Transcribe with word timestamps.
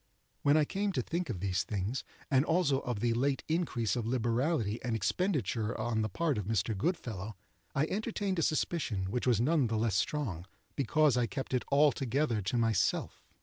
When 0.41 0.57
I 0.57 0.65
came 0.65 0.91
to 0.93 1.03
think 1.03 1.29
of 1.29 1.41
these 1.41 1.61
things, 1.63 2.03
and 2.31 2.43
also 2.43 2.79
of 2.79 3.01
the 3.01 3.13
late 3.13 3.43
increase 3.47 3.95
of 3.95 4.07
liberality 4.07 4.81
and 4.83 4.95
expenditure 4.95 5.77
on 5.79 6.01
the 6.01 6.09
part 6.09 6.39
of 6.39 6.45
Mr. 6.45 6.75
Goodfellow, 6.75 7.35
I 7.75 7.85
entertained 7.85 8.39
a 8.39 8.41
suspicion 8.41 9.11
which 9.11 9.27
was 9.27 9.39
none 9.39 9.67
the 9.67 9.77
less 9.77 9.93
strong 9.95 10.47
because 10.75 11.17
I 11.17 11.27
kept 11.27 11.53
it 11.53 11.63
altogether 11.71 12.41
to 12.41 12.57
myself. 12.57 13.21